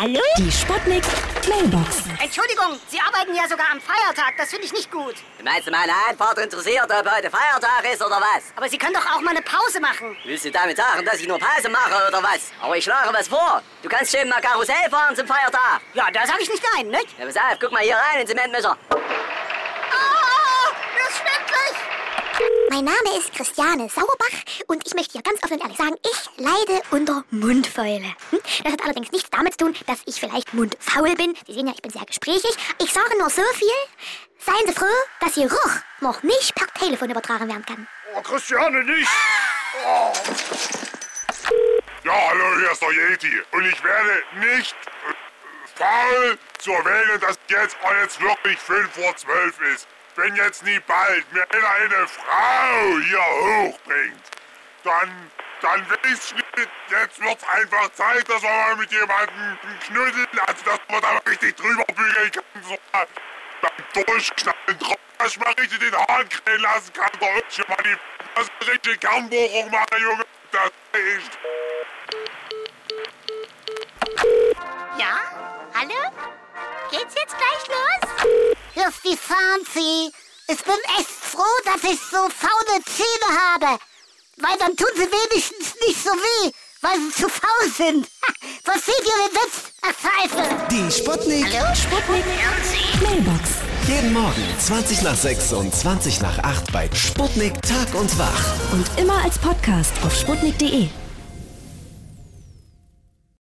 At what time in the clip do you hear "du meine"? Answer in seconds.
5.66-5.92